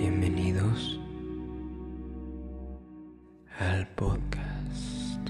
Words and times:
Bienvenidos 0.00 1.00
al 3.58 3.88
podcast 3.96 5.28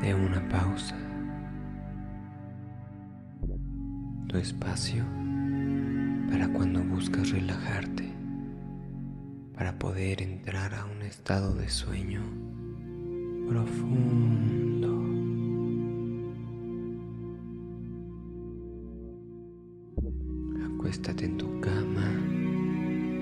de 0.00 0.14
una 0.14 0.48
pausa. 0.48 0.96
Tu 4.28 4.36
espacio 4.36 5.02
para 6.30 6.46
cuando 6.52 6.84
buscas 6.84 7.32
relajarte, 7.32 8.14
para 9.56 9.76
poder 9.76 10.22
entrar 10.22 10.72
a 10.72 10.84
un 10.84 11.02
estado 11.02 11.52
de 11.54 11.68
sueño 11.68 12.22
profundo. 13.48 15.02
Acuéstate 20.76 21.24
en 21.24 21.38
tu 21.38 21.60
cama, 21.60 22.33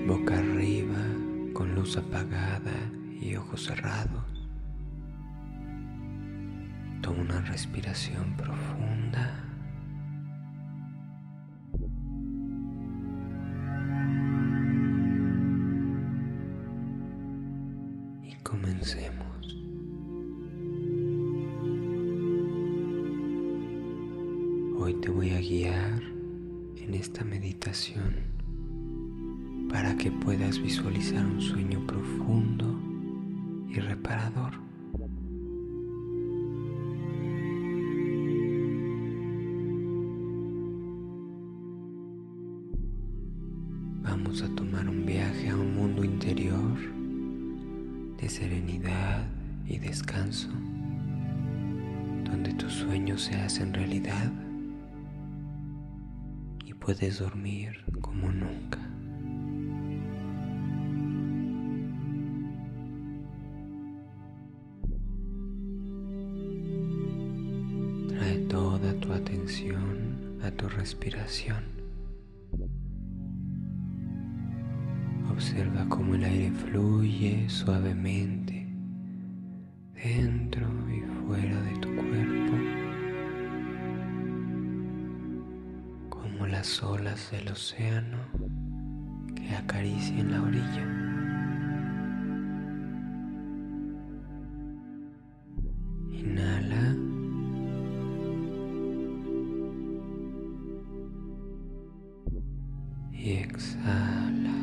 boca 0.07 0.37
arriba, 0.37 1.01
con 1.53 1.75
luz 1.75 1.95
apagada 1.97 2.73
y 3.21 3.35
ojos 3.35 3.65
cerrados. 3.65 4.23
Toma 7.01 7.21
una 7.21 7.41
respiración 7.41 8.35
profunda. 8.35 9.39
Y 18.23 18.35
comencemos. 18.43 19.23
Hoy 24.77 24.95
te 24.95 25.09
voy 25.09 25.29
a 25.29 25.39
guiar 25.39 26.03
en 26.75 26.93
esta 26.93 27.23
meditación 27.23 28.32
para 29.73 29.97
que 29.97 30.11
puedas 30.11 30.61
visualizar 30.61 31.25
un 31.25 31.41
sueño 31.41 31.83
profundo 31.87 32.79
y 33.67 33.79
reparador. 33.79 34.53
Vamos 44.03 44.43
a 44.43 44.49
tomar 44.49 44.87
un 44.87 45.07
viaje 45.07 45.49
a 45.49 45.55
un 45.55 45.75
mundo 45.75 46.03
interior 46.03 46.77
de 48.21 48.29
serenidad 48.29 49.25
y 49.65 49.79
descanso, 49.79 50.49
donde 52.25 52.53
tus 52.53 52.73
sueños 52.73 53.23
se 53.23 53.33
hacen 53.37 53.73
realidad 53.73 54.31
y 56.63 56.75
puedes 56.75 57.17
dormir 57.17 57.83
como 58.01 58.31
nunca. 58.31 58.92
Tu 70.53 70.69
respiración. 70.69 71.63
Observa 75.31 75.85
cómo 75.89 76.15
el 76.15 76.23
aire 76.23 76.51
fluye 76.51 77.49
suavemente 77.49 78.67
dentro 79.93 80.67
y 80.89 81.01
fuera 81.25 81.61
de 81.61 81.71
tu 81.79 81.89
cuerpo, 81.95 82.53
como 86.09 86.47
las 86.47 86.83
olas 86.83 87.31
del 87.31 87.47
océano 87.49 88.17
que 89.35 89.55
acarician 89.55 90.31
la 90.31 90.41
orilla. 90.41 91.02
Exhala. 103.43 104.55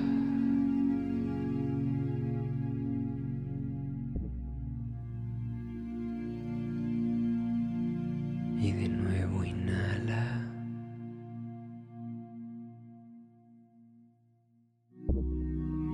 Y 8.58 8.72
de 8.72 8.88
nuevo 8.88 9.44
inhala. 9.44 10.24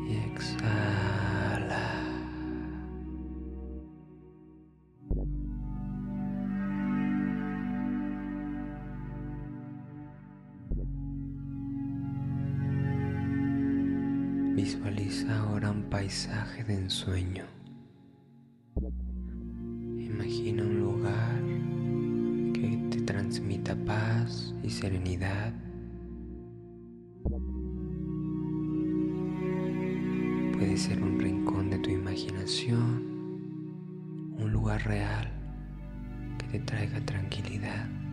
Y 0.09 0.17
exhala. 0.33 0.76
Visualiza 14.57 15.39
ahora 15.39 15.71
un 15.71 15.83
paisaje 15.91 16.65
de 16.65 16.77
ensueño. 16.77 17.45
Imagina 19.99 20.63
un 20.63 20.81
lugar 20.81 21.43
que 22.55 22.89
te 22.91 23.03
transmita 23.03 23.77
paz 23.85 24.55
y 24.63 24.71
serenidad. 24.71 25.53
Puede 30.55 30.79
ser 30.79 31.03
un 31.03 31.21
rincón 31.21 31.69
de 31.69 31.79
tu 31.79 31.91
imaginación, 31.91 33.05
un 34.39 34.51
lugar 34.51 34.83
real 34.87 35.31
que 36.39 36.47
te 36.47 36.61
traiga 36.61 36.99
tranquilidad. 37.05 38.06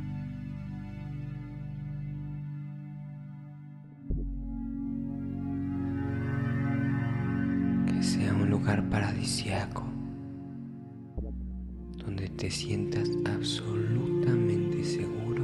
Lugar 8.63 8.89
paradisiaco 8.89 9.83
donde 11.97 12.29
te 12.29 12.49
sientas 12.49 13.09
absolutamente 13.25 14.85
seguro 14.85 15.43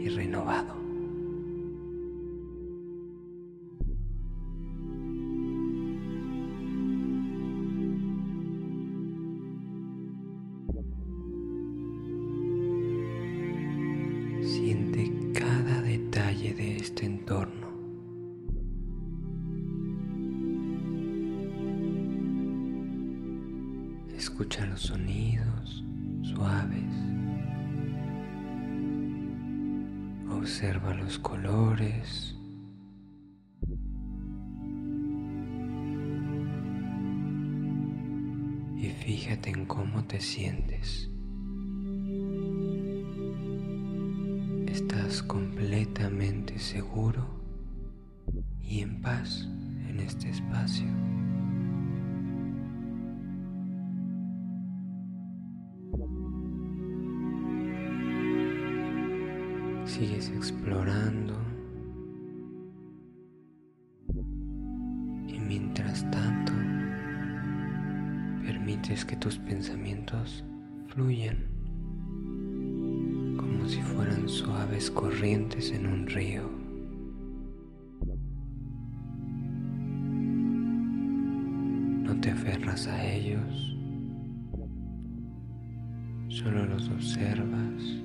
y 0.00 0.08
renovado. 0.08 0.81
Escucha 24.22 24.64
los 24.66 24.82
sonidos 24.82 25.82
suaves. 26.22 26.94
Observa 30.30 30.94
los 30.94 31.18
colores. 31.18 32.36
Y 38.76 38.90
fíjate 39.04 39.50
en 39.50 39.66
cómo 39.66 40.04
te 40.04 40.20
sientes. 40.20 41.10
Estás 44.68 45.20
completamente 45.24 46.60
seguro 46.60 47.26
y 48.62 48.82
en 48.82 49.00
paz 49.02 49.48
en 49.88 49.98
este 49.98 50.30
espacio. 50.30 51.11
Sigues 59.92 60.30
explorando 60.30 61.34
y 65.28 65.38
mientras 65.38 66.10
tanto 66.10 66.52
permites 68.42 69.04
que 69.04 69.16
tus 69.16 69.36
pensamientos 69.36 70.46
fluyan 70.88 71.36
como 73.36 73.68
si 73.68 73.82
fueran 73.82 74.26
suaves 74.30 74.90
corrientes 74.90 75.70
en 75.72 75.86
un 75.86 76.06
río. 76.06 76.50
No 82.02 82.18
te 82.18 82.30
aferras 82.30 82.86
a 82.86 83.12
ellos, 83.12 83.76
solo 86.28 86.64
los 86.64 86.88
observas, 86.88 88.02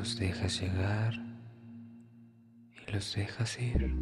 los 0.00 0.18
dejas 0.18 0.58
llegar 0.62 1.12
y 2.72 2.90
los 2.90 3.14
dejas 3.14 3.60
ir. 3.60 3.94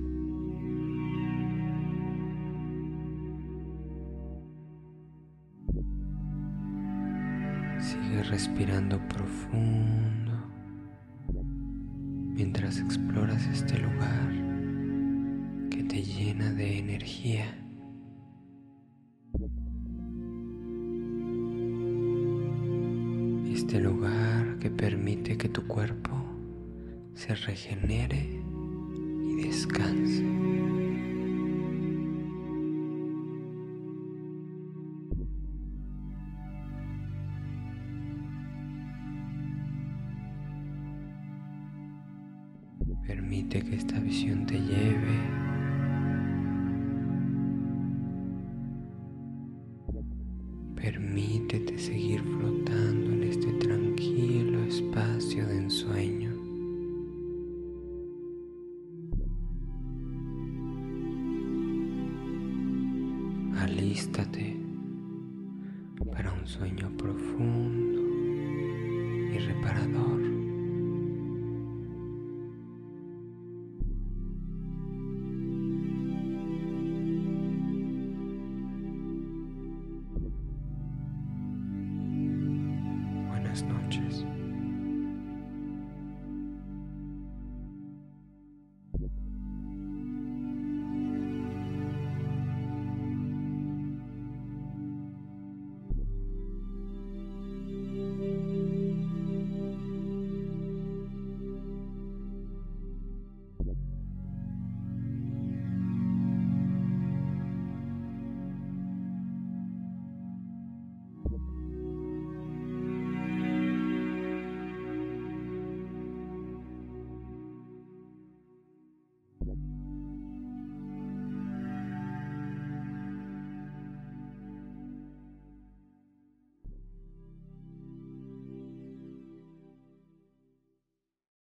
Sigue 7.81 8.23
respirando 8.31 9.01
profundo 9.09 10.33
mientras 12.33 12.79
exploras 12.79 13.45
este 13.49 13.81
lugar 13.81 14.31
que 15.69 15.83
te 15.83 16.01
llena 16.01 16.53
de 16.53 16.79
energía. 16.79 17.58
Este 23.59 23.81
lugar 23.81 24.57
que 24.61 24.71
permite 24.71 25.37
que 25.37 25.49
tu 25.49 25.67
cuerpo 25.67 26.13
se 27.15 27.35
regenere 27.35 28.41
y 29.21 29.43
descanse. 29.43 30.25
Permite 43.05 43.61
que 43.65 43.75
esta 43.75 43.99
visión 43.99 44.47
te 44.47 44.55
lleve 44.55 45.48
Permítete 50.81 51.77
seguir 51.77 52.21
flotando 52.23 53.11
en 53.13 53.25
este 53.25 53.53
tranquilo 53.55 54.63
espacio 54.63 55.45
de 55.45 55.57
ensueño. 55.57 56.33
Alístate 63.61 64.57
para 66.13 66.33
un 66.33 66.47
sueño 66.47 66.97
profundo 66.97 68.01
y 69.35 69.39
reparador. 69.39 70.28